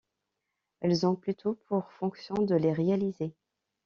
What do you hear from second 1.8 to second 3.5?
fonction de les réaliser.